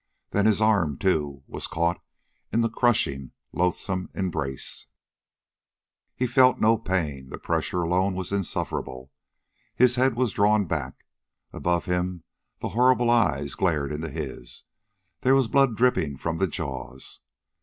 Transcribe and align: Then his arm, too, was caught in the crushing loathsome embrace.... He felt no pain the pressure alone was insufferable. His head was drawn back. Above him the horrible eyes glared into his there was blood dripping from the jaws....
Then 0.31 0.47
his 0.47 0.63
arm, 0.63 0.97
too, 0.97 1.43
was 1.45 1.67
caught 1.67 2.01
in 2.51 2.61
the 2.61 2.71
crushing 2.71 3.33
loathsome 3.51 4.09
embrace.... 4.15 4.87
He 6.15 6.25
felt 6.25 6.59
no 6.59 6.79
pain 6.79 7.29
the 7.29 7.37
pressure 7.37 7.83
alone 7.83 8.15
was 8.15 8.31
insufferable. 8.31 9.11
His 9.75 9.97
head 9.97 10.15
was 10.15 10.33
drawn 10.33 10.65
back. 10.65 11.05
Above 11.53 11.85
him 11.85 12.23
the 12.61 12.69
horrible 12.69 13.11
eyes 13.11 13.53
glared 13.53 13.91
into 13.91 14.09
his 14.09 14.63
there 15.19 15.35
was 15.35 15.47
blood 15.47 15.77
dripping 15.77 16.17
from 16.17 16.37
the 16.37 16.47
jaws.... 16.47 17.19